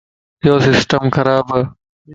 [0.43, 1.59] ايو سسٽم خراب ا.